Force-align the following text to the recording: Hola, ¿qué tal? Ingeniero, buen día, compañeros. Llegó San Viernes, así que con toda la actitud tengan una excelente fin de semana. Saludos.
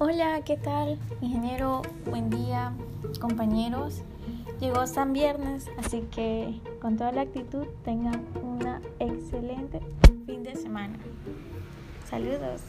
Hola, 0.00 0.42
¿qué 0.44 0.56
tal? 0.56 0.98
Ingeniero, 1.20 1.82
buen 2.10 2.28
día, 2.28 2.72
compañeros. 3.20 4.02
Llegó 4.60 4.88
San 4.88 5.12
Viernes, 5.12 5.70
así 5.78 6.00
que 6.10 6.60
con 6.80 6.96
toda 6.96 7.12
la 7.12 7.20
actitud 7.20 7.64
tengan 7.84 8.24
una 8.42 8.82
excelente 8.98 9.80
fin 10.26 10.42
de 10.42 10.56
semana. 10.56 10.98
Saludos. 12.10 12.60